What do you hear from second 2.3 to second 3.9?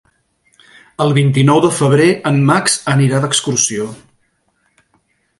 Max anirà d'excursió.